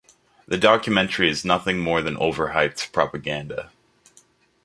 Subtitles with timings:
[0.47, 3.69] The documentary is nothing more than overhyped propaganda.